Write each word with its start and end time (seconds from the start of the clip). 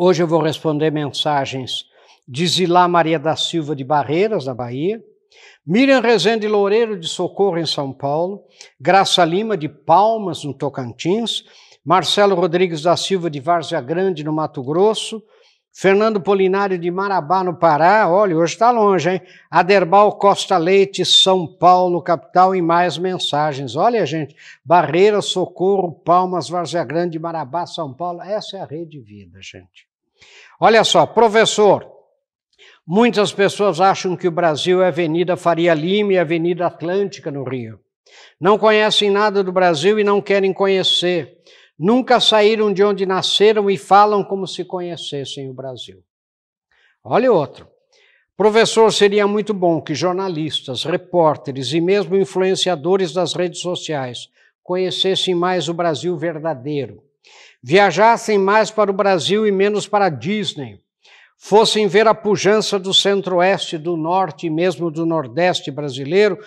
Hoje 0.00 0.22
eu 0.22 0.28
vou 0.28 0.40
responder 0.40 0.92
mensagens 0.92 1.86
de 2.28 2.46
Zilá 2.46 2.86
Maria 2.86 3.18
da 3.18 3.34
Silva 3.34 3.74
de 3.74 3.82
Barreiras, 3.82 4.46
na 4.46 4.54
Bahia, 4.54 5.02
Miriam 5.66 5.98
Rezende 6.00 6.46
Loureiro 6.46 6.96
de 6.96 7.08
Socorro, 7.08 7.58
em 7.58 7.66
São 7.66 7.92
Paulo, 7.92 8.44
Graça 8.80 9.24
Lima 9.24 9.56
de 9.56 9.68
Palmas, 9.68 10.44
no 10.44 10.54
Tocantins, 10.54 11.42
Marcelo 11.84 12.36
Rodrigues 12.36 12.80
da 12.80 12.96
Silva 12.96 13.28
de 13.28 13.40
Várzea 13.40 13.80
Grande, 13.80 14.22
no 14.22 14.32
Mato 14.32 14.62
Grosso, 14.62 15.20
Fernando 15.72 16.20
Polinário 16.20 16.76
de 16.76 16.90
Marabá, 16.90 17.44
no 17.44 17.56
Pará, 17.56 18.08
olha, 18.08 18.36
hoje 18.36 18.54
está 18.54 18.70
longe, 18.70 19.10
hein? 19.10 19.22
Aderbal 19.50 20.18
Costa 20.18 20.56
Leite, 20.56 21.04
São 21.04 21.46
Paulo, 21.46 22.02
capital, 22.02 22.54
e 22.54 22.60
mais 22.60 22.98
mensagens. 22.98 23.76
Olha, 23.76 24.04
gente, 24.04 24.34
Barreira, 24.64 25.20
Socorro, 25.20 25.92
Palmas, 25.92 26.48
Várzea 26.48 26.82
Grande, 26.84 27.18
Marabá, 27.18 27.64
São 27.64 27.94
Paulo, 27.94 28.22
essa 28.22 28.56
é 28.56 28.60
a 28.60 28.64
rede 28.64 28.98
vida, 28.98 29.38
gente. 29.40 29.86
Olha 30.58 30.82
só, 30.82 31.06
professor, 31.06 31.88
muitas 32.84 33.32
pessoas 33.32 33.80
acham 33.80 34.16
que 34.16 34.26
o 34.26 34.32
Brasil 34.32 34.82
é 34.82 34.88
Avenida 34.88 35.36
Faria 35.36 35.74
Lima 35.74 36.14
e 36.14 36.18
Avenida 36.18 36.66
Atlântica 36.66 37.30
no 37.30 37.44
Rio. 37.44 37.78
Não 38.40 38.58
conhecem 38.58 39.10
nada 39.10 39.44
do 39.44 39.52
Brasil 39.52 39.98
e 39.98 40.04
não 40.04 40.20
querem 40.20 40.52
conhecer. 40.52 41.38
Nunca 41.78 42.18
saíram 42.18 42.72
de 42.72 42.82
onde 42.82 43.06
nasceram 43.06 43.70
e 43.70 43.78
falam 43.78 44.24
como 44.24 44.46
se 44.46 44.64
conhecessem 44.64 45.48
o 45.48 45.54
Brasil. 45.54 46.02
Olha 47.04 47.32
outro. 47.32 47.68
Professor, 48.36 48.92
seria 48.92 49.26
muito 49.26 49.54
bom 49.54 49.80
que 49.80 49.94
jornalistas, 49.94 50.84
repórteres 50.84 51.72
e 51.72 51.80
mesmo 51.80 52.16
influenciadores 52.16 53.12
das 53.12 53.34
redes 53.34 53.60
sociais 53.60 54.28
conhecessem 54.62 55.34
mais 55.34 55.68
o 55.68 55.74
Brasil 55.74 56.16
verdadeiro, 56.16 57.02
viajassem 57.62 58.38
mais 58.38 58.70
para 58.70 58.90
o 58.90 58.94
Brasil 58.94 59.46
e 59.46 59.50
menos 59.50 59.88
para 59.88 60.06
a 60.06 60.10
Disney, 60.10 60.80
fossem 61.38 61.86
ver 61.86 62.06
a 62.06 62.14
pujança 62.14 62.78
do 62.78 62.92
centro-oeste, 62.92 63.78
do 63.78 63.96
norte 63.96 64.46
e 64.46 64.50
mesmo 64.50 64.90
do 64.90 65.06
nordeste 65.06 65.70
brasileiro, 65.70 66.38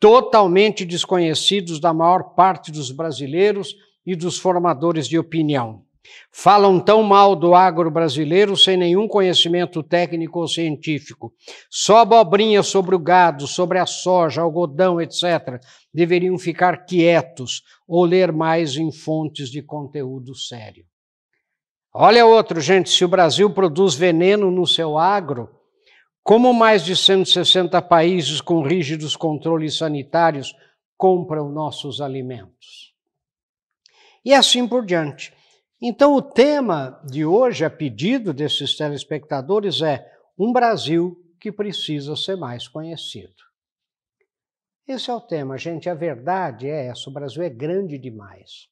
totalmente 0.00 0.84
desconhecidos 0.84 1.80
da 1.80 1.92
maior 1.92 2.34
parte 2.34 2.70
dos 2.70 2.90
brasileiros 2.90 3.74
e 4.06 4.14
dos 4.14 4.38
formadores 4.38 5.08
de 5.08 5.18
opinião. 5.18 5.82
Falam 6.32 6.80
tão 6.80 7.02
mal 7.02 7.36
do 7.36 7.54
agro 7.54 7.90
brasileiro 7.90 8.56
sem 8.56 8.76
nenhum 8.76 9.06
conhecimento 9.06 9.82
técnico 9.82 10.40
ou 10.40 10.48
científico. 10.48 11.32
Só 11.70 11.98
abobrinha 11.98 12.62
sobre 12.62 12.94
o 12.94 12.98
gado, 12.98 13.46
sobre 13.46 13.78
a 13.78 13.86
soja, 13.86 14.40
algodão, 14.40 15.00
etc. 15.00 15.60
Deveriam 15.92 16.38
ficar 16.38 16.86
quietos 16.86 17.62
ou 17.86 18.04
ler 18.04 18.32
mais 18.32 18.76
em 18.76 18.90
fontes 18.90 19.50
de 19.50 19.62
conteúdo 19.62 20.34
sério. 20.34 20.84
Olha 21.92 22.24
outro, 22.24 22.60
gente, 22.60 22.90
se 22.90 23.04
o 23.04 23.08
Brasil 23.08 23.50
produz 23.50 23.94
veneno 23.94 24.50
no 24.50 24.66
seu 24.66 24.96
agro, 24.96 25.50
como 26.22 26.52
mais 26.52 26.84
de 26.84 26.94
160 26.94 27.80
países 27.82 28.40
com 28.40 28.62
rígidos 28.62 29.16
controles 29.16 29.76
sanitários 29.76 30.54
compram 30.96 31.50
nossos 31.50 32.00
alimentos? 32.00 32.88
e 34.28 34.34
assim 34.34 34.68
por 34.68 34.84
diante. 34.84 35.32
Então, 35.80 36.14
o 36.14 36.20
tema 36.20 37.00
de 37.04 37.24
hoje, 37.24 37.64
a 37.64 37.70
pedido 37.70 38.34
desses 38.34 38.76
telespectadores, 38.76 39.80
é 39.80 40.06
um 40.38 40.52
Brasil 40.52 41.16
que 41.40 41.50
precisa 41.50 42.14
ser 42.14 42.36
mais 42.36 42.68
conhecido. 42.68 43.32
Esse 44.86 45.10
é 45.10 45.14
o 45.14 45.20
tema, 45.20 45.56
gente. 45.56 45.88
A 45.88 45.94
verdade 45.94 46.68
é 46.68 46.88
essa: 46.88 47.08
o 47.08 47.12
Brasil 47.12 47.42
é 47.42 47.48
grande 47.48 47.96
demais. 47.96 48.68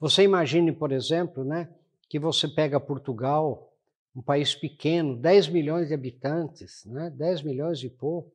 Você 0.00 0.22
imagine, 0.22 0.72
por 0.72 0.90
exemplo, 0.90 1.44
né, 1.44 1.68
que 2.08 2.18
você 2.18 2.48
pega 2.48 2.80
Portugal, 2.80 3.67
um 4.14 4.22
país 4.22 4.54
pequeno, 4.54 5.16
10 5.16 5.48
milhões 5.48 5.88
de 5.88 5.94
habitantes, 5.94 6.84
né, 6.86 7.10
10 7.10 7.42
milhões 7.42 7.82
e 7.82 7.90
pouco, 7.90 8.32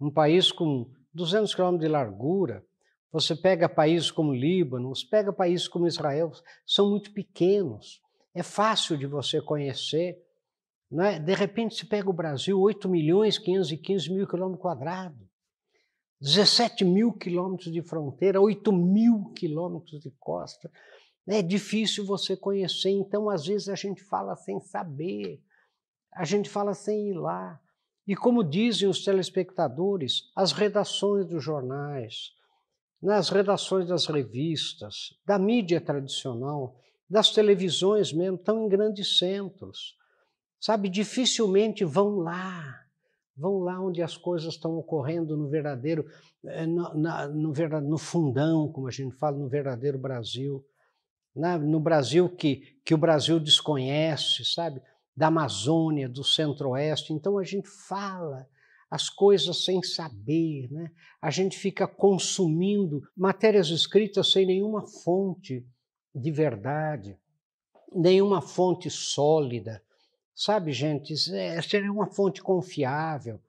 um 0.00 0.10
país 0.10 0.50
com 0.50 0.90
200 1.14 1.54
quilômetros 1.54 1.86
de 1.86 1.92
largura, 1.92 2.64
você 3.12 3.36
pega 3.36 3.68
países 3.68 4.10
como 4.10 4.32
Líbano, 4.32 4.88
você 4.88 5.06
pega 5.06 5.30
países 5.32 5.68
como 5.68 5.86
Israel, 5.86 6.32
são 6.66 6.88
muito 6.88 7.12
pequenos. 7.12 8.00
É 8.34 8.42
fácil 8.42 8.96
de 8.96 9.06
você 9.06 9.40
conhecer. 9.40 10.18
Não 10.90 11.04
é? 11.04 11.18
De 11.18 11.34
repente, 11.34 11.74
se 11.74 11.84
pega 11.84 12.08
o 12.08 12.14
Brasil, 12.14 12.58
8 12.58 12.88
milhões 12.88 13.38
515 13.38 14.10
mil 14.10 14.26
quilômetros 14.26 14.62
quadrados, 14.62 15.28
17 16.22 16.84
mil 16.84 17.12
quilômetros 17.12 17.70
de 17.70 17.82
fronteira, 17.82 18.40
8 18.40 18.72
mil 18.72 19.30
quilômetros 19.36 20.00
de 20.00 20.10
costa. 20.18 20.70
É 21.26 21.40
difícil 21.40 22.04
você 22.04 22.36
conhecer, 22.36 22.90
então 22.90 23.30
às 23.30 23.46
vezes 23.46 23.68
a 23.68 23.74
gente 23.74 24.02
fala 24.02 24.34
sem 24.34 24.60
saber, 24.60 25.40
a 26.12 26.24
gente 26.24 26.50
fala 26.50 26.74
sem 26.74 27.10
ir 27.10 27.14
lá. 27.14 27.60
E 28.06 28.16
como 28.16 28.42
dizem 28.42 28.88
os 28.88 29.04
telespectadores, 29.04 30.30
as 30.34 30.52
redações 30.52 31.26
dos 31.26 31.42
jornais, 31.42 32.32
nas 33.00 33.28
redações 33.28 33.88
das 33.88 34.06
revistas, 34.06 35.16
da 35.24 35.38
mídia 35.38 35.80
tradicional, 35.80 36.76
das 37.08 37.30
televisões 37.30 38.12
mesmo, 38.12 38.36
estão 38.36 38.64
em 38.64 38.68
grandes 38.68 39.18
centros. 39.18 39.96
Sabe, 40.60 40.88
dificilmente 40.88 41.84
vão 41.84 42.18
lá, 42.18 42.80
vão 43.36 43.58
lá 43.58 43.80
onde 43.80 44.00
as 44.02 44.16
coisas 44.16 44.54
estão 44.54 44.76
ocorrendo 44.78 45.36
no 45.36 45.48
verdadeiro, 45.48 46.04
eh, 46.44 46.66
no, 46.66 46.94
no, 46.94 47.80
no 47.80 47.98
fundão, 47.98 48.70
como 48.70 48.86
a 48.86 48.90
gente 48.90 49.16
fala, 49.16 49.36
no 49.36 49.48
verdadeiro 49.48 49.98
Brasil. 49.98 50.64
Na, 51.34 51.58
no 51.58 51.80
Brasil 51.80 52.28
que, 52.28 52.78
que 52.84 52.94
o 52.94 52.98
Brasil 52.98 53.40
desconhece, 53.40 54.44
sabe? 54.44 54.82
Da 55.16 55.28
Amazônia, 55.28 56.08
do 56.08 56.22
Centro-Oeste. 56.22 57.12
Então 57.12 57.38
a 57.38 57.44
gente 57.44 57.68
fala 57.68 58.46
as 58.90 59.08
coisas 59.08 59.64
sem 59.64 59.82
saber, 59.82 60.70
né? 60.70 60.90
A 61.20 61.30
gente 61.30 61.58
fica 61.58 61.86
consumindo 61.86 63.00
matérias 63.16 63.68
escritas 63.68 64.30
sem 64.30 64.44
nenhuma 64.44 64.86
fonte 64.86 65.66
de 66.14 66.30
verdade, 66.30 67.18
nenhuma 67.94 68.42
fonte 68.42 68.90
sólida. 68.90 69.82
Sabe, 70.34 70.72
gente, 70.72 71.14
é, 71.34 71.60
seria 71.62 71.90
uma 71.90 72.06
fonte 72.06 72.42
confiável. 72.42 73.40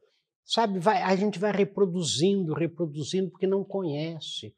Sabe, 0.45 0.79
vai, 0.79 1.01
a 1.01 1.15
gente 1.15 1.39
vai 1.39 1.51
reproduzindo, 1.51 2.53
reproduzindo, 2.53 3.29
porque 3.29 3.47
não 3.47 3.63
conhece. 3.63 4.55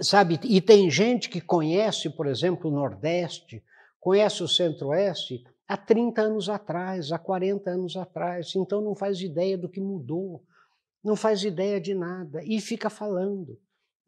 Sabe, 0.00 0.40
e 0.42 0.60
tem 0.60 0.90
gente 0.90 1.28
que 1.28 1.40
conhece, 1.40 2.10
por 2.10 2.26
exemplo, 2.26 2.68
o 2.68 2.74
Nordeste, 2.74 3.62
conhece 4.00 4.42
o 4.42 4.48
Centro-Oeste, 4.48 5.44
há 5.68 5.76
30 5.76 6.20
anos 6.20 6.48
atrás, 6.48 7.12
há 7.12 7.18
40 7.18 7.70
anos 7.70 7.96
atrás, 7.96 8.52
então 8.56 8.80
não 8.80 8.94
faz 8.94 9.20
ideia 9.20 9.56
do 9.56 9.68
que 9.68 9.80
mudou, 9.80 10.42
não 11.02 11.14
faz 11.14 11.44
ideia 11.44 11.80
de 11.80 11.94
nada 11.94 12.42
e 12.44 12.60
fica 12.60 12.90
falando. 12.90 13.58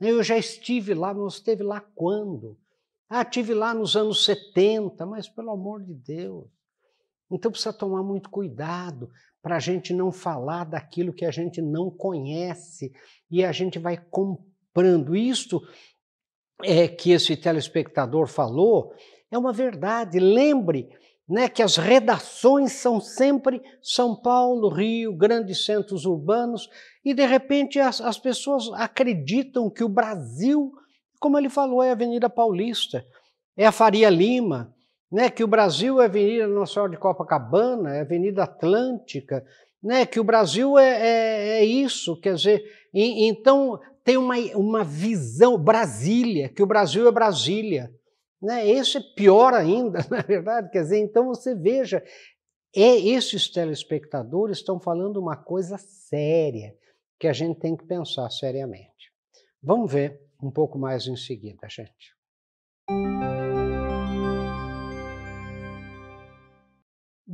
Eu 0.01 0.23
já 0.23 0.37
estive 0.37 0.93
lá, 0.93 1.15
mas 1.15 1.35
esteve 1.35 1.63
lá 1.63 1.81
quando? 1.95 2.59
Ah, 3.09 3.23
estive 3.23 3.55
lá 3.55 3.73
nos 3.73 3.97
anos 3.97 4.25
70, 4.25 5.07
mas 5.07 5.29
pelo 5.29 5.51
amor 5.51 5.83
de 5.83 5.95
Deus. 5.95 6.49
Então 7.31 7.51
precisa 7.51 7.73
tomar 7.73 8.03
muito 8.03 8.29
cuidado 8.29 9.09
para 9.41 9.57
a 9.57 9.61
gente 9.61 9.93
não 9.93 10.11
falar 10.11 10.65
daquilo 10.65 11.13
que 11.13 11.25
a 11.25 11.31
gente 11.31 11.63
não 11.63 11.91
conhece 11.91 12.93
e 13.31 13.45
a 13.45 13.53
gente 13.53 13.79
vai 13.79 13.97
comprando. 14.77 15.17
Isto 15.17 15.63
é 16.63 16.87
que 16.87 17.13
esse 17.13 17.37
telespectador 17.37 18.27
falou 18.27 18.93
é 19.31 19.39
uma 19.39 19.53
verdade. 19.53 20.19
Lembre 20.21 20.89
né, 21.29 21.49
que 21.49 21.63
as 21.63 21.77
redações 21.77 22.73
são 22.73 23.01
sempre 23.01 23.61
São 23.83 24.15
Paulo, 24.15 24.69
Rio, 24.69 25.17
grandes 25.17 25.65
centros 25.65 26.05
urbanos, 26.05 26.69
e 27.05 27.13
de 27.13 27.27
repente 27.27 27.81
as, 27.81 28.01
as 28.01 28.19
pessoas 28.19 28.71
acreditam 28.75 29.69
que 29.69 29.83
o 29.83 29.89
Brasil, 29.89 30.73
como 31.19 31.37
ele 31.37 31.49
falou, 31.49 31.83
é 31.83 31.89
a 31.89 31.93
Avenida 31.93 32.31
Paulista, 32.31 33.05
é 33.57 33.67
a 33.67 33.73
Faria 33.73 34.09
Lima, 34.09 34.73
né, 35.11 35.29
que 35.29 35.43
o 35.43 35.49
Brasil 35.49 36.01
é 36.01 36.05
a 36.05 36.07
Avenida 36.09 36.47
Nossa 36.47 36.75
Senhora 36.75 36.93
de 36.93 36.99
Copacabana, 36.99 37.97
é 37.97 37.99
a 37.99 38.03
Avenida 38.03 38.45
Atlântica, 38.45 39.45
né, 39.83 40.07
que 40.07 40.21
o 40.21 40.25
Brasil 40.25 40.79
é, 40.79 40.91
é, 40.91 41.49
é 41.59 41.65
isso, 41.65 42.21
quer 42.21 42.35
dizer, 42.35 42.63
e, 42.95 43.27
então 43.27 43.81
tem 44.07 44.17
uma, 44.17 44.37
uma 44.55 44.85
visão, 44.85 45.59
Brasília, 45.59 46.49
que 46.49 46.63
o 46.63 46.67
Brasil 46.67 47.09
é 47.09 47.11
Brasília. 47.11 47.93
Né? 48.41 48.65
Esse 48.71 48.99
é 48.99 49.01
pior 49.01 49.53
ainda, 49.53 49.99
na 50.09 50.23
verdade. 50.23 50.71
Quer 50.71 50.83
dizer, 50.83 50.99
então 50.99 51.27
você 51.27 51.57
veja, 51.57 52.01
é, 52.75 53.01
esses 53.01 53.51
telespectadores 53.51 54.59
estão 54.59 54.79
falando 54.79 55.17
uma 55.17 55.37
coisa 55.37 55.77
séria 55.77 56.73
que 57.19 57.27
a 57.27 57.33
gente 57.33 57.59
tem 57.59 57.77
que 57.77 57.85
pensar 57.85 58.31
seriamente. 58.31 59.13
Vamos 59.61 59.93
ver 59.93 60.21
um 60.41 60.53
pouco 60.53 60.79
mais 60.79 61.09
em 61.09 61.17
seguida, 61.17 61.67
gente. 61.69 62.15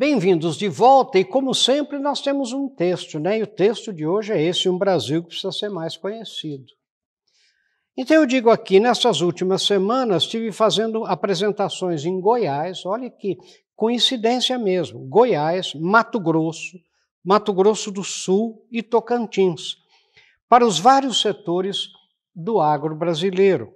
Bem-vindos 0.05 0.57
de 0.57 0.67
volta 0.67 1.17
e, 1.21 1.25
como 1.25 1.55
sempre, 1.55 1.97
nós 1.97 2.21
temos 2.21 2.53
um 2.53 2.69
texto, 2.69 3.21
né? 3.21 3.39
E 3.39 3.45
o 3.45 3.47
texto 3.47 3.93
de 3.93 4.05
hoje 4.05 4.33
é 4.33 4.43
esse: 4.43 4.69
Um 4.69 4.77
Brasil 4.77 5.23
que 5.23 5.29
precisa 5.29 5.53
ser 5.53 5.69
mais 5.69 5.97
conhecido. 5.97 6.65
Então 7.97 8.17
eu 8.17 8.27
digo 8.27 8.51
aqui, 8.51 8.81
nessas 8.81 9.21
últimas 9.21 9.63
semanas, 9.63 10.25
estive 10.25 10.51
fazendo 10.51 11.05
apresentações 11.05 12.05
em 12.05 12.21
Goiás, 12.21 12.85
olha 12.85 13.09
que 13.09 13.39
coincidência 13.77 14.59
mesmo, 14.59 15.07
Goiás, 15.07 15.73
Mato 15.73 16.19
Grosso, 16.19 16.81
Mato 17.25 17.53
Grosso 17.53 17.93
do 17.93 18.03
Sul 18.03 18.67
e 18.73 18.83
Tocantins, 18.83 19.77
para 20.49 20.67
os 20.67 20.81
vários 20.81 21.21
setores 21.21 21.91
do 22.35 22.61
agro 22.61 22.97
brasileiro. 22.97 23.73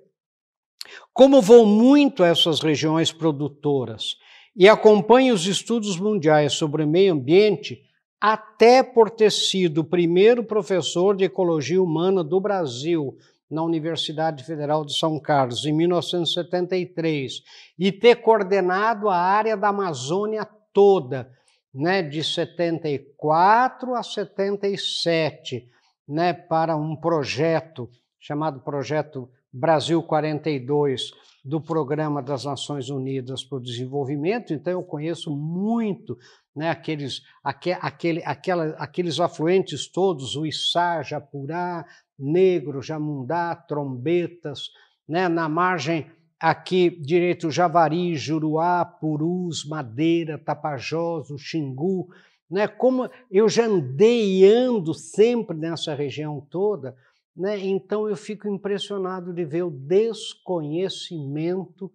Como 1.13 1.41
vou 1.41 1.65
muito 1.65 2.25
a 2.25 2.27
essas 2.27 2.59
regiões 2.59 3.13
produtoras 3.13 4.17
e 4.57 4.69
acompanho 4.69 5.35
os 5.35 5.47
estudos 5.47 5.99
mundiais 5.99 6.55
sobre 6.55 6.87
meio 6.87 7.13
ambiente, 7.13 7.83
até 8.19 8.83
por 8.83 9.11
ter 9.11 9.31
sido 9.31 9.83
o 9.83 9.85
primeiro 9.85 10.43
professor 10.43 11.15
de 11.15 11.25
ecologia 11.25 11.83
humana 11.83 12.25
do 12.25 12.41
Brasil 12.41 13.15
na 13.51 13.63
Universidade 13.63 14.43
Federal 14.43 14.85
de 14.85 14.97
São 14.97 15.21
Carlos, 15.21 15.67
em 15.67 15.73
1973, 15.73 17.43
e 17.79 17.93
ter 17.93 18.17
coordenado 18.17 19.11
a 19.11 19.17
área 19.17 19.57
da 19.57 19.69
Amazônia 19.69 20.49
toda, 20.73 21.31
né, 21.73 22.03
de 22.03 22.25
74 22.25 23.95
a 23.95 24.03
77, 24.03 25.69
né, 26.09 26.33
para 26.33 26.75
um 26.75 26.97
projeto 26.97 27.89
chamado 28.19 28.61
Projeto 28.61 29.29
Brasil 29.53 30.03
42, 30.03 31.13
do 31.47 31.61
Programa 31.61 32.21
das 32.21 32.45
Nações 32.45 32.91
Unidas 32.91 33.45
para 33.45 33.59
o 33.59 33.63
Desenvolvimento, 33.63 34.53
então 34.53 34.73
eu 34.73 34.83
conheço 34.83 35.31
muito 35.31 36.19
né, 36.55 36.71
aqueles, 36.71 37.23
aque, 37.43 37.71
aquele, 37.71 38.21
aquela, 38.25 38.71
aqueles 38.79 39.21
afluentes 39.21 39.87
todos, 39.87 40.35
o 40.35 40.45
Içá, 40.45 41.03
Japurá, 41.03 41.87
Negro, 42.19 42.83
Jamundá, 42.83 43.55
Trombetas, 43.55 44.71
né, 45.09 45.29
na 45.29 45.49
margem 45.49 46.11
aqui 46.41 46.91
direito 46.91 47.49
Javari, 47.49 48.17
Juruá, 48.17 48.85
Purus, 48.85 49.65
Madeira, 49.65 50.37
Tapajós, 50.37 51.31
o 51.31 51.39
Xingu, 51.39 52.09
né, 52.51 52.67
como 52.67 53.09
eu 53.31 53.49
já 53.49 53.67
andei 53.67 54.41
e 54.41 54.45
ando 54.45 54.93
sempre 54.93 55.57
nessa 55.57 55.95
região 55.95 56.45
toda, 56.51 56.97
né, 57.37 57.59
então 57.59 58.09
eu 58.09 58.17
fico 58.17 58.49
impressionado 58.49 59.33
de 59.33 59.45
ver 59.45 59.63
o 59.63 59.71
desconhecimento 59.71 61.93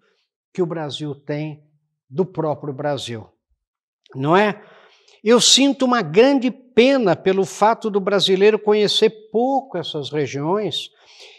que 0.54 0.62
o 0.62 0.66
Brasil 0.66 1.16
tem 1.16 1.64
do 2.10 2.26
próprio 2.26 2.74
Brasil 2.74 3.28
não 4.16 4.36
é? 4.36 4.62
Eu 5.24 5.40
sinto 5.40 5.86
uma 5.86 6.02
grande 6.02 6.50
pena 6.50 7.16
pelo 7.16 7.46
fato 7.46 7.90
do 7.90 8.00
brasileiro 8.00 8.58
conhecer 8.58 9.12
pouco 9.32 9.78
essas 9.78 10.10
regiões 10.10 10.90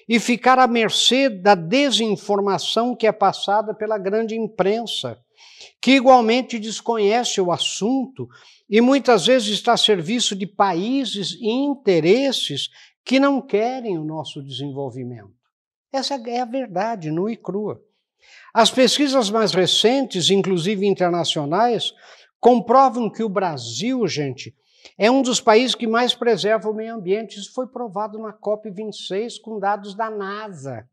e 0.09 0.21
ficar 0.21 0.59
à 0.59 0.67
mercê 0.67 1.29
da 1.29 1.55
desinformação 1.55 2.95
que 2.95 3.07
é 3.07 3.13
passada 3.13 3.75
pela 3.75 3.99
grande 3.99 4.37
imprensa, 4.37 5.19
que 5.81 5.93
igualmente 5.93 6.59
desconhece 6.59 7.41
o 7.41 7.51
assunto 7.51 8.29
e 8.71 8.81
muitas 8.81 9.27
vezes 9.27 9.49
está 9.49 9.73
a 9.73 9.77
serviço 9.77 10.37
de 10.37 10.47
países 10.47 11.37
e 11.41 11.51
interesses 11.51 12.69
que 13.05 13.19
não 13.19 13.41
querem 13.41 13.99
o 13.99 14.05
nosso 14.05 14.43
desenvolvimento. 14.43 15.33
Essa 15.93 16.15
é 16.15 16.41
a 16.41 16.45
verdade, 16.45 17.11
nua 17.11 17.33
e 17.33 17.37
crua. 17.37 17.83
As 18.55 18.71
pesquisas 18.71 19.31
mais 19.31 19.53
recentes, 19.53 20.31
inclusive 20.31 20.87
internacionais, 20.87 21.93
comprovam 22.41 23.11
que 23.11 23.23
o 23.23 23.29
Brasil, 23.29 24.07
gente, 24.07 24.55
é 24.97 25.11
um 25.11 25.21
dos 25.23 25.41
países 25.41 25.75
que 25.75 25.87
mais 25.87 26.15
preserva 26.15 26.71
o 26.71 26.75
meio 26.75 26.95
ambiente. 26.95 27.39
Isso 27.39 27.53
foi 27.53 27.67
provado 27.67 28.19
na 28.19 28.33
COP26 28.33 29.41
com 29.41 29.59
dados 29.59 29.95
da 29.95 30.11
NASA. 30.11 30.89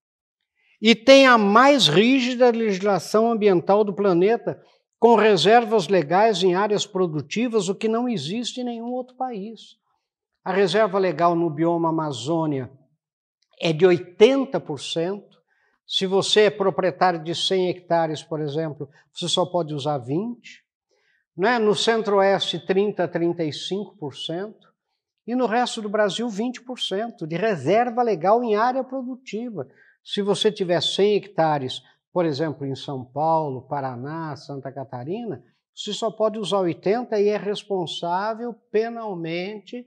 E 0.80 0.94
tem 0.94 1.26
a 1.26 1.36
mais 1.36 1.88
rígida 1.88 2.50
legislação 2.50 3.30
ambiental 3.30 3.82
do 3.82 3.92
planeta, 3.92 4.60
com 4.98 5.14
reservas 5.14 5.88
legais 5.88 6.42
em 6.42 6.54
áreas 6.54 6.86
produtivas, 6.86 7.69
o 7.69 7.75
que 7.75 7.88
não 7.88 8.08
existe 8.08 8.60
em 8.60 8.64
nenhum 8.64 8.90
outro 8.92 9.16
país. 9.16 9.76
A 10.44 10.52
reserva 10.52 10.98
legal 10.98 11.34
no 11.34 11.50
bioma 11.50 11.90
Amazônia 11.90 12.70
é 13.60 13.72
de 13.72 13.86
80%. 13.86 15.22
Se 15.86 16.06
você 16.06 16.42
é 16.42 16.50
proprietário 16.50 17.22
de 17.22 17.34
100 17.34 17.69
hectares, 17.69 18.22
por 18.22 18.40
exemplo, 18.40 18.88
você 19.12 19.28
só 19.28 19.44
pode 19.46 19.75
usar 19.75 19.98
20. 19.98 20.64
Né? 21.36 21.58
No 21.58 21.75
centro-oeste, 21.75 22.58
30% 22.58 23.00
a 23.00 23.08
35%. 23.08 24.54
E 25.26 25.34
no 25.34 25.46
resto 25.46 25.82
do 25.82 25.88
Brasil, 25.88 26.26
20% 26.26 27.26
de 27.26 27.36
reserva 27.36 28.02
legal 28.02 28.42
em 28.42 28.56
área 28.56 28.82
produtiva. 28.82 29.69
Se 30.10 30.22
você 30.22 30.50
tiver 30.50 30.81
100 30.81 31.16
hectares, 31.16 31.82
por 32.10 32.25
exemplo, 32.25 32.66
em 32.66 32.75
São 32.75 33.05
Paulo, 33.05 33.69
Paraná, 33.69 34.34
Santa 34.37 34.72
Catarina, 34.72 35.44
você 35.75 35.93
só 35.93 36.10
pode 36.10 36.38
usar 36.38 36.60
80 36.60 37.20
e 37.20 37.28
é 37.28 37.37
responsável 37.37 38.55
penalmente 38.72 39.87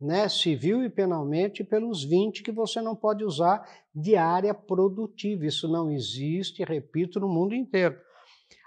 né, 0.00 0.26
civil 0.26 0.82
e 0.82 0.88
penalmente 0.88 1.62
pelos 1.62 2.02
20 2.02 2.42
que 2.42 2.50
você 2.50 2.80
não 2.80 2.96
pode 2.96 3.22
usar 3.22 3.62
de 3.94 4.16
área 4.16 4.54
produtiva. 4.54 5.44
Isso 5.44 5.68
não 5.68 5.90
existe, 5.90 6.64
repito, 6.64 7.20
no 7.20 7.28
mundo 7.28 7.54
inteiro. 7.54 7.94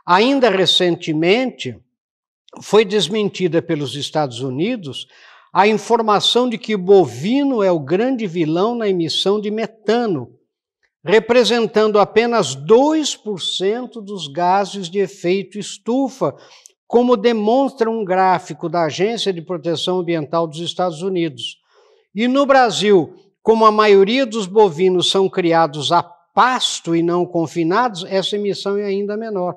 Ainda 0.05 0.51
recentemente, 0.51 1.83
foi 2.61 2.85
desmentida 2.85 3.59
pelos 3.59 3.95
Estados 3.95 4.41
Unidos 4.41 5.07
a 5.51 5.67
informação 5.67 6.47
de 6.47 6.59
que 6.59 6.75
o 6.75 6.77
bovino 6.77 7.63
é 7.63 7.71
o 7.71 7.79
grande 7.79 8.27
vilão 8.27 8.75
na 8.75 8.87
emissão 8.87 9.41
de 9.41 9.49
metano, 9.49 10.37
representando 11.03 11.99
apenas 11.99 12.55
2% 12.55 14.03
dos 14.03 14.27
gases 14.27 14.89
de 14.89 14.99
efeito 14.99 15.57
estufa 15.57 16.35
como 16.87 17.17
demonstra 17.17 17.89
um 17.89 18.03
gráfico 18.03 18.67
da 18.67 18.83
Agência 18.83 19.31
de 19.31 19.41
Proteção 19.41 19.99
Ambiental 19.99 20.45
dos 20.45 20.59
Estados 20.59 21.01
Unidos. 21.01 21.57
E 22.13 22.27
no 22.27 22.45
Brasil, 22.45 23.15
como 23.41 23.65
a 23.65 23.71
maioria 23.71 24.25
dos 24.25 24.45
bovinos 24.45 25.09
são 25.09 25.29
criados 25.29 25.91
a 25.91 26.03
pasto 26.03 26.95
e 26.95 27.01
não 27.01 27.25
confinados, 27.25 28.05
essa 28.05 28.35
emissão 28.35 28.77
é 28.77 28.83
ainda 28.83 29.17
menor. 29.17 29.55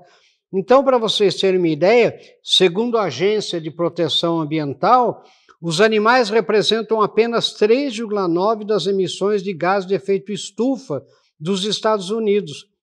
Então, 0.52 0.85
para 0.85 0.97
vocês 0.97 1.35
terem 1.35 1.58
uma 1.58 1.69
ideia, 1.69 2.17
segundo 2.43 2.97
a 2.97 3.05
Agência 3.05 3.61
de 3.61 3.70
Proteção 3.70 4.40
Ambiental, 4.40 5.25
os 5.61 5.81
animais 5.81 6.31
representam 6.31 7.02
apenas 7.02 7.58
3,9% 7.58 8.64
das 8.64 8.87
emissões 8.87 9.43
de 9.43 9.52
gás 9.52 9.85
de 9.85 9.94
efeito 9.94 10.30
estufa 10.30 11.02
dos 11.45 11.65
Estados 11.65 12.11
Unidos 12.11 12.75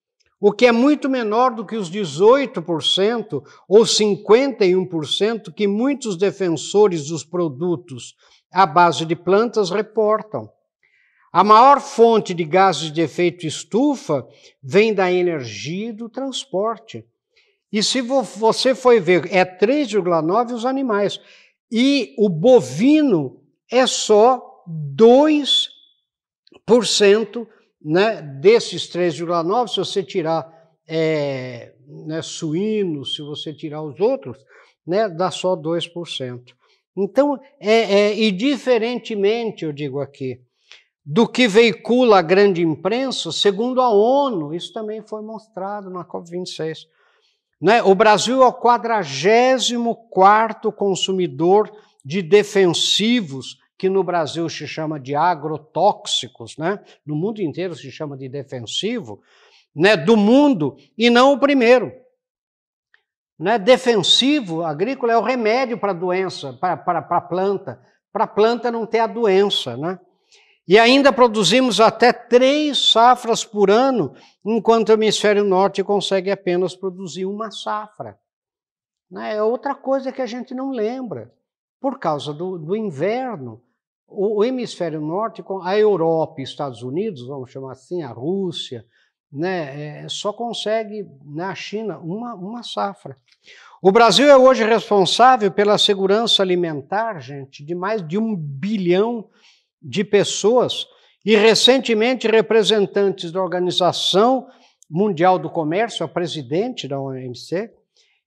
o 0.44 0.52
que 0.52 0.66
é 0.66 0.72
muito 0.72 1.08
menor 1.08 1.54
do 1.54 1.64
que 1.64 1.76
os 1.76 1.92
18% 1.92 3.44
ou 3.70 3.84
51% 3.84 5.54
que 5.54 5.68
muitos 5.68 6.18
defensores 6.18 7.10
dos 7.10 7.24
produtos 7.24 8.16
à 8.52 8.66
base 8.66 9.06
de 9.06 9.16
plantas 9.16 9.70
reportam. 9.70 10.50
A 11.32 11.44
maior 11.44 11.80
fonte 11.80 12.34
de 12.34 12.44
gases 12.44 12.92
de 12.92 13.02
efeito 13.02 13.46
estufa 13.46 14.28
vem 14.64 14.96
da 14.96 15.12
energia 15.12 15.90
e 15.90 15.94
do 15.94 16.10
transporte. 16.10 17.06
E 17.72 17.84
se 17.84 18.02
você 18.02 18.74
for 18.74 19.00
ver, 19.00 19.32
é 19.32 19.46
3,9 19.46 20.54
os 20.54 20.66
animais. 20.66 21.20
E 21.72 22.16
o 22.18 22.28
bovino 22.28 23.44
é 23.72 23.86
só 23.86 24.42
2% 24.98 27.48
né, 27.84 28.22
desses 28.22 28.88
3,9, 28.88 29.68
se 29.68 29.78
você 29.78 30.04
tirar 30.04 30.48
é, 30.88 31.74
né, 32.06 32.22
suínos, 32.22 33.16
se 33.16 33.22
você 33.22 33.54
tirar 33.54 33.82
os 33.82 34.00
outros, 34.00 34.38
né, 34.86 35.10
dá 35.10 35.32
só 35.32 35.56
2%. 35.56 36.54
Então, 36.96 37.40
é, 37.60 37.74
é, 37.74 38.16
e 38.18 38.32
diferentemente, 38.32 39.66
eu 39.66 39.72
digo 39.72 40.00
aqui, 40.00 40.40
do 41.04 41.28
que 41.28 41.48
veicula 41.48 42.20
a 42.20 42.22
grande 42.22 42.62
imprensa, 42.62 43.32
segundo 43.32 43.82
a 43.82 43.90
ONU, 43.90 44.54
isso 44.54 44.72
também 44.72 45.02
foi 45.02 45.24
mostrado 45.24 45.90
na 45.90 46.06
COP26. 46.06 46.86
Né? 47.60 47.82
O 47.84 47.96
Brasil 47.96 48.44
é 48.44 48.48
o 48.48 48.54
44 48.54 50.72
consumidor 50.72 51.72
de 52.04 52.22
defensivos 52.22 53.58
que 53.82 53.90
no 53.90 54.04
Brasil 54.04 54.48
se 54.48 54.68
chama 54.68 55.00
de 55.00 55.16
agrotóxicos, 55.16 56.56
né? 56.56 56.80
no 57.04 57.16
mundo 57.16 57.42
inteiro 57.42 57.76
se 57.76 57.90
chama 57.90 58.16
de 58.16 58.30
defensivo, 58.30 59.24
né? 59.76 59.98
do 59.98 60.16
mundo, 60.16 60.78
e 60.96 61.10
não 61.10 61.34
o 61.34 61.40
primeiro. 61.40 61.92
Né? 63.40 63.58
Defensivo 63.58 64.62
agrícola 64.62 65.14
é 65.14 65.18
o 65.18 65.24
remédio 65.24 65.80
para 65.80 65.94
a 65.94 65.96
doença, 65.96 66.54
para 66.54 66.74
a 67.00 67.22
planta, 67.22 67.82
para 68.14 68.26
a 68.26 68.28
planta 68.28 68.70
não 68.70 68.86
ter 68.86 69.00
a 69.00 69.08
doença. 69.08 69.76
Né? 69.76 70.00
E 70.68 70.78
ainda 70.78 71.12
produzimos 71.12 71.82
até 71.82 72.14
três 72.14 72.92
safras 72.92 73.44
por 73.44 73.72
ano, 73.72 74.14
enquanto 74.46 74.90
o 74.90 74.94
hemisfério 74.94 75.44
norte 75.44 75.84
consegue 75.84 76.30
apenas 76.30 76.76
produzir 76.76 77.26
uma 77.26 77.50
safra. 77.50 78.16
Né? 79.10 79.38
É 79.38 79.42
outra 79.42 79.74
coisa 79.74 80.12
que 80.12 80.22
a 80.22 80.28
gente 80.28 80.54
não 80.54 80.70
lembra. 80.70 81.34
Por 81.80 81.98
causa 81.98 82.32
do, 82.32 82.60
do 82.60 82.76
inverno, 82.76 83.60
o, 84.12 84.40
o, 84.40 84.44
hemisfério 84.44 85.00
norte, 85.00 85.44
a 85.64 85.78
Europa 85.78 86.42
e 86.42 86.44
Estados 86.44 86.84
Unidos, 86.84 87.26
vamos 87.26 87.50
chamar 87.50 87.72
assim, 87.72 88.04
a 88.04 88.10
Rússia, 88.10 88.86
né, 89.32 90.04
é, 90.04 90.10
só 90.10 90.34
consegue 90.34 91.08
na 91.24 91.56
China 91.56 91.98
uma, 92.00 92.36
uma 92.36 92.64
safra. 92.64 93.18
O 93.82 93.92
Brasil 93.92 94.30
é 94.30 94.38
hoje 94.38 94.64
responsável 94.64 95.50
pela 95.50 95.78
segurança 95.78 96.44
alimentar, 96.44 97.20
gente, 97.20 97.64
de 97.64 97.74
mais 97.74 98.06
de 98.06 98.18
um 98.18 98.36
bilhão 98.36 99.30
de 99.82 100.04
pessoas. 100.04 100.86
E 101.26 101.36
recentemente, 101.36 102.28
representantes 102.28 103.32
da 103.32 103.42
Organização 103.42 104.48
Mundial 104.90 105.40
do 105.40 105.50
Comércio, 105.50 106.06
a 106.06 106.10
presidente 106.10 106.88
da 106.88 107.00
OMC, 107.00 107.72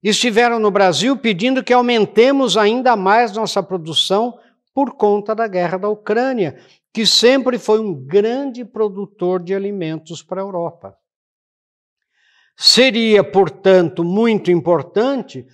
estiveram 0.02 0.58
no 0.58 0.70
Brasil 0.70 1.16
pedindo 1.16 1.62
que 1.62 1.72
aumentemos 1.72 2.56
ainda 2.56 2.96
mais 2.96 3.32
nossa 3.32 3.62
produção 3.62 4.38
por 4.74 4.96
conta 4.96 5.34
da 5.34 5.46
guerra 5.46 5.78
da 5.78 5.88
Ucrânia, 5.88 6.58
que 6.92 7.06
sempre 7.06 7.58
foi 7.58 7.78
um 7.80 7.94
grande 7.94 8.64
produtor 8.64 9.42
de 9.42 9.54
alimentos 9.54 10.22
para 10.22 10.42
a 10.42 10.44
Europa. 10.44 10.98
Seria, 12.56 13.22
portanto, 13.22 14.04
muito 14.04 14.50
importante, 14.50 15.46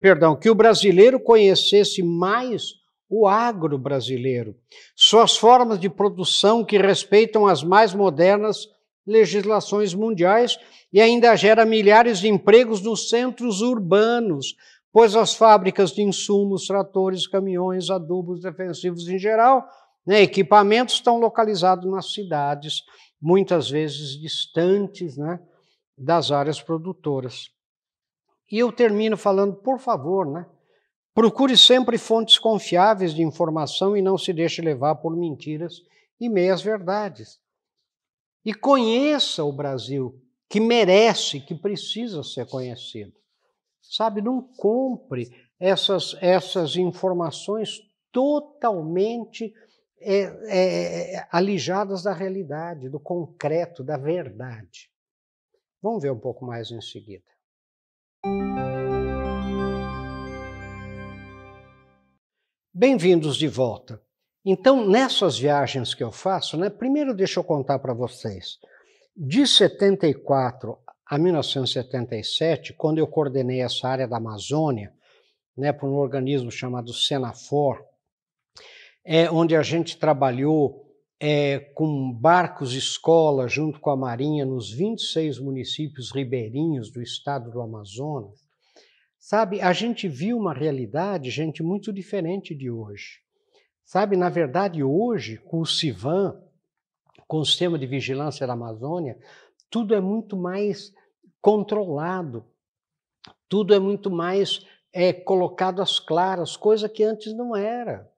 perdão, 0.00 0.34
que 0.34 0.50
o 0.50 0.54
brasileiro 0.54 1.20
conhecesse 1.20 2.02
mais 2.02 2.80
o 3.08 3.26
agro 3.26 3.76
brasileiro, 3.76 4.54
suas 4.94 5.36
formas 5.36 5.80
de 5.80 5.90
produção 5.90 6.64
que 6.64 6.78
respeitam 6.78 7.46
as 7.46 7.62
mais 7.64 7.92
modernas 7.92 8.68
legislações 9.04 9.92
mundiais 9.92 10.58
e 10.92 11.00
ainda 11.00 11.34
gera 11.34 11.64
milhares 11.64 12.20
de 12.20 12.28
empregos 12.28 12.80
nos 12.80 13.08
centros 13.08 13.62
urbanos, 13.62 14.54
pois 14.92 15.14
as 15.14 15.34
fábricas 15.34 15.92
de 15.92 16.02
insumos, 16.02 16.66
tratores, 16.66 17.26
caminhões, 17.26 17.90
adubos 17.90 18.42
defensivos 18.42 19.08
em 19.08 19.18
geral, 19.18 19.68
né, 20.06 20.22
equipamentos 20.22 20.94
estão 20.96 21.18
localizados 21.18 21.90
nas 21.90 22.12
cidades, 22.12 22.82
muitas 23.20 23.70
vezes 23.70 24.18
distantes 24.18 25.16
né, 25.16 25.40
das 25.96 26.32
áreas 26.32 26.60
produtoras. 26.60 27.50
E 28.50 28.58
eu 28.58 28.72
termino 28.72 29.16
falando, 29.16 29.54
por 29.56 29.78
favor, 29.78 30.26
né, 30.26 30.46
procure 31.14 31.56
sempre 31.56 31.98
fontes 31.98 32.38
confiáveis 32.38 33.14
de 33.14 33.22
informação 33.22 33.96
e 33.96 34.02
não 34.02 34.18
se 34.18 34.32
deixe 34.32 34.60
levar 34.60 34.96
por 34.96 35.16
mentiras 35.16 35.74
e 36.18 36.28
meias 36.28 36.62
verdades. 36.62 37.38
E 38.44 38.54
conheça 38.54 39.44
o 39.44 39.52
Brasil, 39.52 40.18
que 40.48 40.58
merece, 40.58 41.40
que 41.40 41.54
precisa 41.54 42.22
ser 42.22 42.46
conhecido. 42.46 43.12
Sabe, 43.82 44.20
não 44.20 44.42
compre 44.42 45.30
essas, 45.58 46.16
essas 46.20 46.76
informações 46.76 47.80
totalmente 48.12 49.52
é, 49.98 51.16
é, 51.16 51.28
alijadas 51.30 52.02
da 52.02 52.12
realidade, 52.12 52.88
do 52.88 52.98
concreto, 52.98 53.84
da 53.84 53.96
verdade. 53.96 54.90
Vamos 55.82 56.02
ver 56.02 56.10
um 56.10 56.18
pouco 56.18 56.44
mais 56.44 56.70
em 56.70 56.80
seguida. 56.80 57.24
Bem-vindos 62.72 63.36
de 63.36 63.46
volta. 63.46 64.00
Então, 64.44 64.88
nessas 64.88 65.38
viagens 65.38 65.94
que 65.94 66.02
eu 66.02 66.10
faço, 66.10 66.56
né, 66.56 66.70
primeiro 66.70 67.14
deixa 67.14 67.40
eu 67.40 67.44
contar 67.44 67.78
para 67.78 67.92
vocês. 67.92 68.58
De 69.14 69.46
74 69.46 70.78
a 71.10 71.18
1977, 71.18 72.72
quando 72.74 72.98
eu 72.98 73.06
coordenei 73.08 73.62
essa 73.62 73.88
área 73.88 74.06
da 74.06 74.18
Amazônia, 74.18 74.94
né, 75.56 75.72
por 75.72 75.88
um 75.88 75.96
organismo 75.96 76.52
chamado 76.52 76.94
Senafor, 76.94 77.84
é, 79.04 79.28
onde 79.28 79.56
a 79.56 79.62
gente 79.62 79.98
trabalhou 79.98 80.86
é, 81.18 81.58
com 81.74 82.12
barcos 82.12 82.74
escola 82.74 83.48
junto 83.48 83.80
com 83.80 83.90
a 83.90 83.96
Marinha 83.96 84.46
nos 84.46 84.72
26 84.72 85.40
municípios 85.40 86.12
ribeirinhos 86.14 86.92
do 86.92 87.02
estado 87.02 87.50
do 87.50 87.60
Amazonas, 87.60 88.38
sabe, 89.18 89.60
a 89.60 89.72
gente 89.72 90.06
viu 90.06 90.38
uma 90.38 90.54
realidade, 90.54 91.28
gente, 91.28 91.60
muito 91.60 91.92
diferente 91.92 92.54
de 92.54 92.70
hoje. 92.70 93.18
Sabe, 93.84 94.16
na 94.16 94.28
verdade, 94.28 94.80
hoje, 94.84 95.38
com 95.38 95.60
o 95.60 95.66
CIVAM, 95.66 96.40
com 97.26 97.38
o 97.38 97.44
sistema 97.44 97.76
de 97.76 97.86
vigilância 97.88 98.46
da 98.46 98.52
Amazônia, 98.52 99.18
tudo 99.68 99.92
é 99.92 100.00
muito 100.00 100.36
mais 100.36 100.92
controlado, 101.40 102.44
tudo 103.48 103.74
é 103.74 103.78
muito 103.78 104.10
mais 104.10 104.64
é, 104.92 105.12
colocado 105.12 105.80
às 105.80 105.98
claras, 105.98 106.56
coisa 106.56 106.88
que 106.88 107.02
antes 107.02 107.34
não 107.34 107.54
era. 107.56 108.08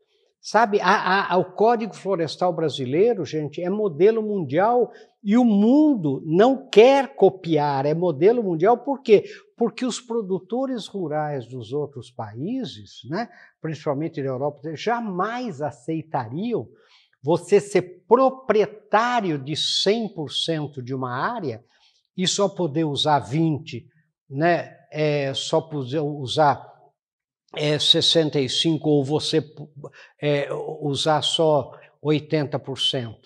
Sabe, 0.41 0.81
a, 0.81 1.33
a, 1.33 1.37
o 1.37 1.53
Código 1.53 1.95
Florestal 1.95 2.53
Brasileiro, 2.53 3.25
gente, 3.25 3.63
é 3.63 3.71
modelo 3.71 4.21
mundial 4.21 4.91
e 5.23 5.37
o 5.37 5.45
mundo 5.45 6.21
não 6.27 6.69
quer 6.69 7.15
copiar, 7.15 7.87
é 7.87 7.95
modelo 7.95 8.43
mundial 8.43 8.77
por 8.79 9.03
quê? 9.03 9.23
Porque 9.57 9.87
os 9.87 10.01
produtores 10.01 10.89
rurais 10.89 11.47
dos 11.47 11.73
outros 11.73 12.11
países, 12.11 13.03
né, 13.09 13.29
principalmente 13.61 14.21
da 14.21 14.29
Europa, 14.29 14.75
jamais 14.75 15.63
aceitariam 15.63 16.69
você 17.23 17.61
ser 17.61 18.05
proprietário 18.09 19.39
de 19.39 19.53
100% 19.53 20.83
de 20.83 20.93
uma 20.93 21.13
área 21.13 21.65
e 22.17 22.27
só 22.27 22.49
poder 22.49 22.85
usar 22.85 23.21
20%, 23.21 23.85
né, 24.29 24.77
é, 24.91 25.33
só 25.35 25.61
poder 25.61 26.01
usar 26.01 26.73
é, 27.55 27.77
65% 27.77 28.81
ou 28.85 29.05
você 29.05 29.45
é, 30.21 30.49
usar 30.81 31.23
só 31.23 31.73
80%. 32.03 33.17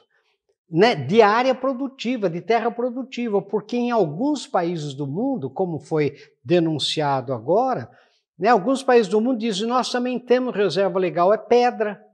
Né, 0.69 0.97
de 0.97 1.23
área 1.23 1.55
produtiva, 1.55 2.29
de 2.29 2.41
terra 2.41 2.73
produtiva, 2.73 3.41
porque 3.41 3.77
em 3.77 3.93
alguns 3.93 4.49
países 4.49 4.95
do 4.95 5.07
mundo, 5.07 5.49
como 5.49 5.79
foi 5.79 6.17
denunciado 6.45 7.33
agora, 7.33 7.89
né, 8.37 8.49
alguns 8.49 8.83
países 8.83 9.07
do 9.07 9.21
mundo 9.21 9.39
dizem: 9.39 9.69
nós 9.69 9.91
também 9.93 10.19
temos 10.19 10.55
reserva 10.57 10.99
legal, 10.99 11.33
é 11.33 11.39
pedra, 11.39 12.05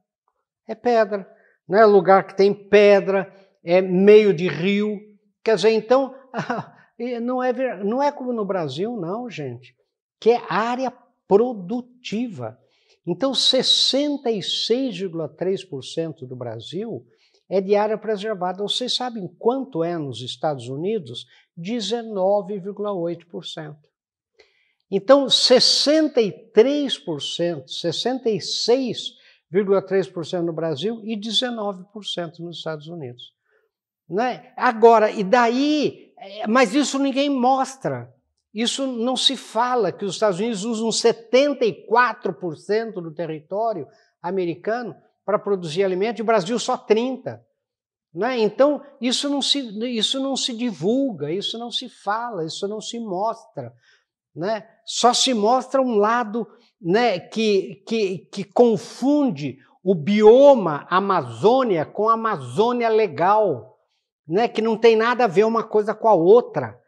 é 0.69 0.75
pedra, 0.75 1.27
né, 1.67 1.85
lugar 1.87 2.27
que 2.27 2.37
tem 2.37 2.53
pedra, 2.53 3.33
é 3.65 3.81
meio 3.81 4.35
de 4.35 4.49
rio, 4.49 5.01
quer 5.43 5.57
dizer, 5.57 5.71
então 5.71 6.15
não 7.23 7.43
é, 7.43 7.85
não 7.85 8.03
é 8.03 8.11
como 8.11 8.33
no 8.33 8.45
Brasil, 8.45 8.97
não, 8.97 9.29
gente, 9.29 9.77
que 10.21 10.31
é 10.31 10.43
área 10.49 10.91
produtiva. 11.29 12.59
Então, 13.07 13.33
66,3% 13.33 16.27
do 16.27 16.35
Brasil 16.37 17.05
é 17.49 17.61
de 17.61 17.75
área 17.75 17.99
preservada. 17.99 18.63
Vocês 18.63 18.95
sabem 18.95 19.27
quanto 19.39 19.83
é 19.83 19.99
nos 19.99 20.23
Estados 20.23 20.69
Unidos? 20.69 21.27
19,8%. 21.59 23.77
Então, 24.91 25.27
63%, 25.27 27.65
66,3% 27.67 30.43
no 30.43 30.53
Brasil 30.53 31.01
e 31.03 31.17
19% 31.17 32.41
nos 32.41 32.59
Estados 32.59 32.89
Unidos. 32.89 33.33
Né? 34.13 34.53
Agora, 34.59 35.11
e 35.11 35.25
daí? 35.25 36.13
É, 36.19 36.47
mas 36.47 36.75
isso 36.75 36.99
ninguém 36.99 37.31
mostra. 37.31 38.13
Isso 38.53 38.87
não 38.87 39.17
se 39.17 39.39
fala 39.39 39.91
que 39.91 40.05
os 40.05 40.13
Estados 40.13 40.39
Unidos 40.39 40.65
usam 40.65 40.91
74% 40.91 42.93
do 42.93 43.15
território 43.15 43.89
americano 44.21 44.95
para 45.25 45.39
produzir 45.39 45.83
alimento 45.83 46.19
e 46.19 46.23
o 46.23 46.27
Brasil 46.27 46.59
só 46.59 46.77
30%. 46.77 47.41
Né? 48.15 48.41
Então, 48.41 48.83
isso 49.01 49.31
não, 49.31 49.41
se, 49.41 49.61
isso 49.89 50.21
não 50.21 50.37
se 50.37 50.55
divulga, 50.55 51.33
isso 51.33 51.59
não 51.59 51.71
se 51.71 51.89
fala, 51.89 52.45
isso 52.45 52.69
não 52.69 52.83
se 52.83 53.01
mostra. 53.01 53.73
Né? 54.37 54.69
Só 54.85 55.15
se 55.15 55.33
mostra 55.33 55.81
um 55.81 55.95
lado 55.95 56.47
né, 56.79 57.19
que, 57.19 57.83
que, 57.87 58.19
que 58.31 58.45
confunde 58.45 59.57
o 59.83 59.95
bioma 59.95 60.87
Amazônia 60.91 61.87
com 61.87 62.11
a 62.11 62.13
Amazônia 62.13 62.91
legal, 62.91 63.72
né, 64.33 64.49
que 64.49 64.63
não 64.63 64.79
tem 64.79 64.97
nada 64.97 65.25
a 65.25 65.29
ver 65.29 65.45
uma 65.45 65.63
coisa 65.63 65.95
com 65.95 66.09
a 66.09 66.15
outra. 66.15 66.81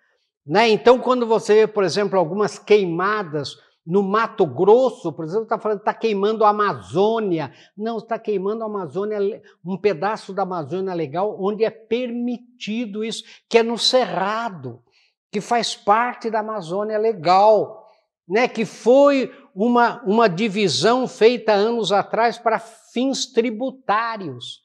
Né? 0.47 0.71
Então, 0.71 0.99
quando 0.99 1.27
você 1.27 1.55
vê, 1.55 1.67
por 1.67 1.85
exemplo, 1.85 2.19
algumas 2.19 2.59
queimadas 2.59 3.59
no 3.87 4.03
Mato 4.03 4.47
Grosso, 4.47 5.13
por 5.13 5.27
exemplo, 5.27 5.43
está 5.43 5.59
falando 5.59 5.81
que 5.81 5.83
está 5.83 5.93
queimando 5.93 6.43
a 6.43 6.49
Amazônia. 6.49 7.53
Não, 7.77 7.99
está 7.99 8.19
queimando 8.19 8.63
a 8.63 8.67
Amazônia, 8.67 9.43
um 9.63 9.77
pedaço 9.77 10.33
da 10.33 10.43
Amazônia 10.43 10.95
legal, 10.95 11.37
onde 11.39 11.65
é 11.65 11.71
permitido 11.71 13.05
isso, 13.05 13.23
que 13.47 13.59
é 13.59 13.63
no 13.63 13.77
Cerrado, 13.77 14.83
que 15.31 15.43
faz 15.43 15.77
parte 15.77 16.31
da 16.31 16.41
Amazônia 16.41 16.97
legal, 16.97 17.87
né? 18.27 18.49
que 18.49 18.65
foi 18.65 19.31
uma, 19.55 20.03
uma 20.05 20.31
divisão 20.31 21.07
feita 21.07 21.53
anos 21.53 21.93
atrás 21.93 22.39
para 22.39 22.59
fins 22.59 23.27
tributários. 23.27 24.65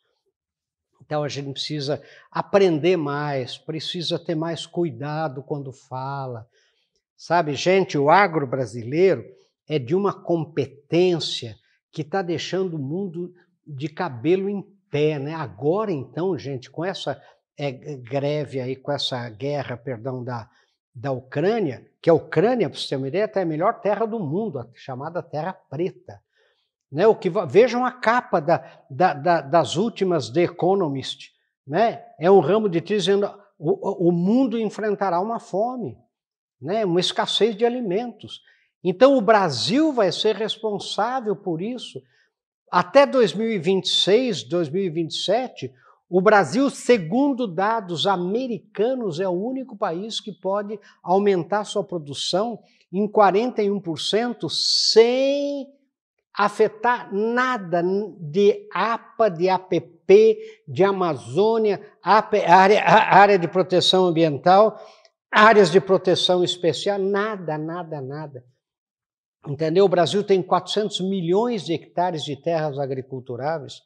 Então 1.09 1.23
a 1.23 1.27
gente 1.27 1.51
precisa 1.53 1.99
aprender 2.29 2.95
mais, 2.95 3.57
precisa 3.57 4.19
ter 4.19 4.35
mais 4.35 4.67
cuidado 4.67 5.41
quando 5.41 5.73
fala. 5.73 6.47
Sabe, 7.17 7.55
gente, 7.55 7.97
o 7.97 8.11
agro 8.11 8.45
brasileiro 8.45 9.25
é 9.67 9.79
de 9.79 9.95
uma 9.95 10.13
competência 10.13 11.57
que 11.91 12.03
está 12.03 12.21
deixando 12.21 12.75
o 12.75 12.79
mundo 12.79 13.33
de 13.65 13.89
cabelo 13.89 14.47
em 14.47 14.61
pé, 14.91 15.17
né? 15.17 15.33
Agora, 15.33 15.91
então, 15.91 16.37
gente, 16.37 16.69
com 16.69 16.85
essa 16.85 17.19
é, 17.57 17.71
greve 17.71 18.61
aí, 18.61 18.75
com 18.75 18.91
essa 18.91 19.27
guerra, 19.31 19.75
perdão, 19.75 20.23
da, 20.23 20.47
da 20.93 21.11
Ucrânia, 21.11 21.89
que 21.99 22.11
a 22.11 22.13
Ucrânia, 22.13 22.69
para 22.69 22.77
você 22.77 22.89
ter 22.89 22.97
uma 22.97 23.07
ideia, 23.07 23.31
é 23.33 23.41
a 23.41 23.45
melhor 23.45 23.81
terra 23.81 24.05
do 24.05 24.19
mundo, 24.19 24.59
a 24.59 24.67
chamada 24.75 25.23
Terra 25.23 25.53
Preta. 25.53 26.21
Né? 26.91 27.07
O 27.07 27.15
que, 27.15 27.29
vejam 27.47 27.85
a 27.85 27.91
capa 27.91 28.39
da, 28.39 28.63
da, 28.89 29.13
da, 29.13 29.41
das 29.41 29.75
últimas 29.75 30.29
The 30.29 30.43
Economist. 30.43 31.31
Né? 31.65 32.03
É 32.19 32.29
um 32.29 32.39
ramo 32.39 32.67
de 32.67 32.81
dizendo 32.81 33.31
o, 33.57 34.09
o 34.09 34.11
mundo 34.11 34.57
enfrentará 34.57 35.19
uma 35.19 35.39
fome 35.39 35.97
né, 36.61 36.85
uma 36.85 36.99
escassez 36.99 37.55
de 37.55 37.65
alimentos. 37.65 38.41
Então, 38.83 39.17
o 39.17 39.21
Brasil 39.21 39.93
vai 39.93 40.11
ser 40.11 40.35
responsável 40.35 41.35
por 41.35 41.61
isso. 41.61 42.01
Até 42.71 43.05
2026, 43.05 44.43
2027, 44.43 45.73
o 46.09 46.21
Brasil, 46.21 46.69
segundo 46.69 47.47
dados 47.47 48.07
americanos, 48.07 49.19
é 49.19 49.27
o 49.27 49.31
único 49.31 49.77
país 49.77 50.19
que 50.19 50.31
pode 50.31 50.79
aumentar 51.03 51.63
sua 51.63 51.83
produção 51.83 52.59
em 52.91 53.07
41% 53.07 54.49
sem 54.49 55.67
afetar 56.33 57.13
nada 57.13 57.83
de 58.19 58.67
APA, 58.73 59.29
de 59.29 59.49
APP, 59.49 60.37
de 60.67 60.83
Amazônia, 60.83 61.81
área, 62.01 62.83
área 62.83 63.37
de 63.37 63.47
proteção 63.47 64.05
ambiental 64.05 64.79
áreas 65.31 65.71
de 65.71 65.79
proteção 65.79 66.43
especial, 66.43 66.97
nada, 66.97 67.57
nada, 67.57 68.01
nada. 68.01 68.43
Entendeu? 69.47 69.85
O 69.85 69.89
Brasil 69.89 70.23
tem 70.23 70.41
400 70.41 71.01
milhões 71.01 71.65
de 71.65 71.73
hectares 71.73 72.23
de 72.23 72.35
terras 72.35 72.77
agriculturáveis. 72.77 73.81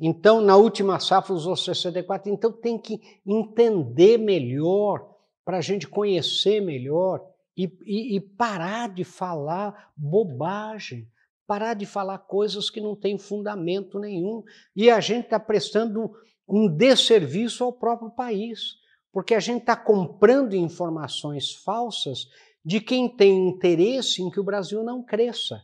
Então, 0.00 0.40
na 0.40 0.56
última 0.56 0.98
safra 0.98 1.34
usou 1.34 1.56
64. 1.56 2.30
Então, 2.30 2.50
tem 2.50 2.78
que 2.78 3.00
entender 3.26 4.18
melhor, 4.18 5.10
para 5.44 5.58
a 5.58 5.60
gente 5.60 5.86
conhecer 5.86 6.60
melhor 6.60 7.20
e, 7.56 7.64
e, 7.84 8.16
e, 8.16 8.20
parar 8.20 8.88
de 8.88 9.04
falar 9.04 9.92
bobagem, 9.96 11.06
parar 11.52 11.74
de 11.74 11.84
falar 11.84 12.16
coisas 12.16 12.70
que 12.70 12.80
não 12.80 12.96
têm 12.96 13.18
fundamento 13.18 13.98
nenhum. 13.98 14.42
E 14.74 14.90
a 14.90 15.00
gente 15.00 15.24
está 15.24 15.38
prestando 15.38 16.10
um, 16.48 16.66
desserviço 16.66 17.62
ao 17.62 17.74
próprio 17.74 18.10
país 18.10 18.80
porque 19.12 19.34
a 19.34 19.40
gente 19.40 19.60
está 19.60 19.76
comprando 19.76 20.54
informações 20.54 21.52
falsas 21.52 22.26
de 22.64 22.80
quem 22.80 23.06
tem 23.06 23.50
interesse 23.50 24.22
em 24.22 24.30
que 24.30 24.40
o 24.40 24.44
Brasil 24.44 24.82
não 24.82 25.04
cresça. 25.04 25.60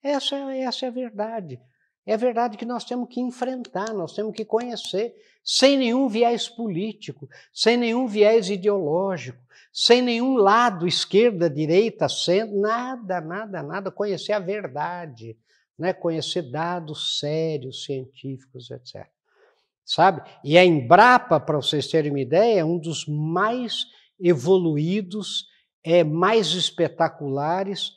Essa, 0.00 0.36
essa 0.54 0.86
é 0.86 0.88
a 0.88 0.92
verdade. 0.92 1.60
É 2.06 2.14
a 2.14 2.16
verdade 2.16 2.56
que 2.56 2.64
nós 2.64 2.84
temos 2.84 3.08
que 3.08 3.20
enfrentar, 3.20 3.92
nós 3.92 4.14
temos 4.14 4.32
que 4.32 4.44
conhecer, 4.44 5.16
sem 5.42 5.76
nenhum 5.76 6.08
viés 6.08 6.48
político, 6.48 7.28
sem 7.52 7.76
nenhum 7.76 8.06
viés 8.06 8.48
ideológico, 8.48 9.42
sem 9.72 10.02
nenhum 10.02 10.36
lado, 10.36 10.86
esquerda, 10.86 11.48
direita, 11.48 12.08
centro, 12.08 12.58
nada, 12.60 13.20
nada, 13.20 13.62
nada. 13.62 13.90
Conhecer 13.90 14.32
a 14.32 14.38
verdade, 14.38 15.36
né? 15.78 15.92
conhecer 15.92 16.42
dados 16.50 17.18
sérios, 17.18 17.84
científicos, 17.84 18.70
etc 18.70 19.06
sabe? 19.88 20.22
E 20.44 20.58
a 20.58 20.64
Embrapa, 20.64 21.40
para 21.40 21.56
vocês 21.56 21.88
terem 21.88 22.10
uma 22.10 22.20
ideia, 22.20 22.60
é 22.60 22.64
um 22.64 22.78
dos 22.78 23.06
mais 23.06 23.86
evoluídos, 24.20 25.46
é, 25.82 26.04
mais 26.04 26.48
espetaculares 26.48 27.92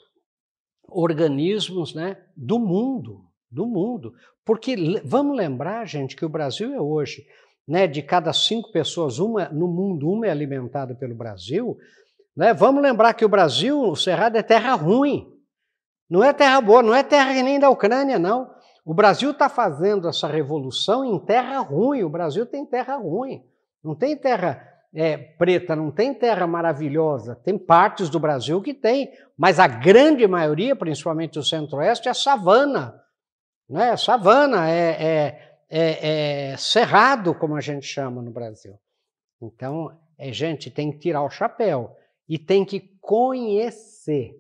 organismos 0.88 1.94
né, 1.94 2.18
do 2.36 2.58
mundo, 2.58 3.26
do 3.50 3.66
mundo. 3.66 4.14
Porque 4.46 4.76
vamos 5.04 5.36
lembrar, 5.36 5.86
gente, 5.86 6.16
que 6.16 6.24
o 6.24 6.30
Brasil 6.30 6.74
é 6.74 6.80
hoje, 6.80 7.26
né, 7.72 7.88
de 7.88 8.02
cada 8.02 8.34
cinco 8.34 8.70
pessoas, 8.70 9.18
uma 9.18 9.48
no 9.48 9.66
mundo, 9.66 10.10
uma 10.10 10.28
é 10.28 10.30
alimentada 10.30 10.94
pelo 10.94 11.16
Brasil. 11.16 11.78
Né? 12.36 12.54
Vamos 12.54 12.84
lembrar 12.84 13.14
que 13.14 13.24
o 13.24 13.30
Brasil, 13.30 13.80
o 13.80 13.96
Cerrado, 13.96 14.36
é 14.36 14.44
terra 14.44 14.74
ruim. 14.74 15.26
Não 16.10 16.22
é 16.22 16.34
terra 16.34 16.60
boa, 16.60 16.84
não 16.84 16.94
é 16.94 17.02
terra 17.02 17.32
nem 17.42 17.58
da 17.58 17.70
Ucrânia, 17.70 18.20
não. 18.20 18.52
O 18.84 18.94
Brasil 18.94 19.32
está 19.32 19.48
fazendo 19.48 20.10
essa 20.10 20.28
revolução 20.28 21.06
em 21.06 21.18
terra 21.18 21.60
ruim. 21.60 22.04
O 22.04 22.10
Brasil 22.10 22.46
tem 22.46 22.66
terra 22.66 22.98
ruim. 22.98 23.42
Não 23.82 23.96
tem 23.96 24.18
terra 24.18 24.62
é, 24.94 25.16
preta, 25.16 25.74
não 25.74 25.92
tem 25.92 26.14
terra 26.14 26.46
maravilhosa. 26.46 27.38
Tem 27.38 27.58
partes 27.58 28.10
do 28.10 28.20
Brasil 28.20 28.62
que 28.62 28.74
tem, 28.74 29.14
mas 29.38 29.62
a 29.62 29.68
grande 29.68 30.28
maioria, 30.28 30.76
principalmente 30.76 31.40
o 31.40 31.44
centro-oeste, 31.44 32.10
é 32.10 32.14
savana. 32.14 33.02
Né? 33.70 33.96
Savana 33.96 34.70
é, 34.70 34.90
é, 35.02 35.51
é, 35.72 36.52
é 36.52 36.58
cerrado, 36.58 37.34
como 37.34 37.56
a 37.56 37.62
gente 37.62 37.86
chama 37.86 38.22
no 38.22 38.32
Brasil. 38.32 38.78
Então, 39.42 39.98
é, 40.18 40.32
gente, 40.32 40.70
tem 40.70 40.92
que 40.92 41.00
tirar 41.00 41.24
o 41.24 41.30
chapéu 41.30 41.96
e 42.28 42.38
tem 42.38 42.64
que 42.66 42.80
conhecer. 43.00 44.40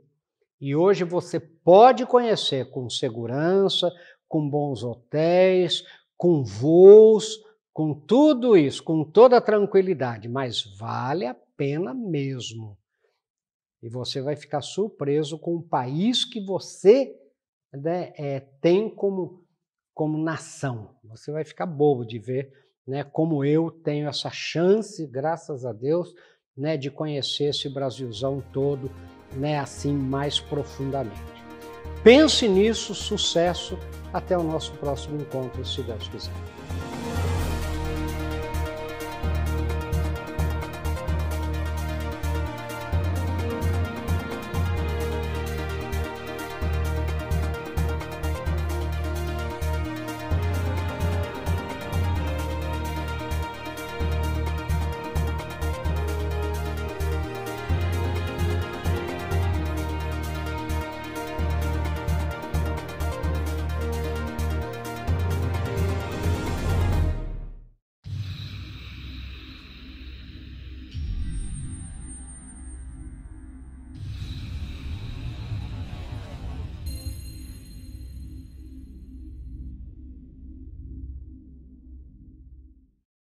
E 0.60 0.76
hoje 0.76 1.04
você 1.04 1.40
pode 1.40 2.06
conhecer 2.06 2.70
com 2.70 2.90
segurança, 2.90 3.92
com 4.28 4.48
bons 4.48 4.84
hotéis, 4.84 5.84
com 6.16 6.44
voos, 6.44 7.40
com 7.74 7.94
tudo 7.94 8.56
isso, 8.56 8.84
com 8.84 9.04
toda 9.04 9.42
tranquilidade, 9.42 10.30
mas 10.30 10.64
vale 10.78 11.26
a 11.26 11.36
pena 11.58 11.94
mesmo. 11.94 12.78
E 13.82 13.90
você 13.90 14.22
vai 14.22 14.36
ficar 14.36 14.62
surpreso 14.62 15.40
com 15.40 15.56
o 15.56 15.64
país 15.64 16.24
que 16.24 16.40
você 16.40 17.16
né, 17.74 18.14
é, 18.18 18.40
tem 18.62 18.94
como, 18.94 19.44
como 19.94 20.18
nação. 20.18 20.96
Você 21.04 21.32
vai 21.32 21.44
ficar 21.44 21.66
bobo 21.66 22.06
de 22.06 22.20
ver 22.20 22.52
né, 22.88 23.04
como 23.04 23.44
eu 23.46 23.70
tenho 23.70 24.08
essa 24.08 24.30
chance, 24.30 25.06
graças 25.08 25.66
a 25.66 25.72
Deus, 25.72 26.14
né, 26.58 26.78
de 26.78 26.90
conhecer 26.90 27.46
esse 27.46 27.70
Brasilzão 27.70 28.44
todo 28.52 28.92
né, 29.36 29.60
assim 29.60 29.94
mais 29.94 30.40
profundamente. 30.40 31.42
Pense 32.04 32.48
nisso, 32.48 32.96
sucesso. 32.96 33.78
Até 34.12 34.38
o 34.38 34.44
nosso 34.44 34.74
próximo 34.74 35.22
encontro, 35.22 35.64
se 35.64 35.82
Deus 35.84 36.08
quiser. 36.10 36.61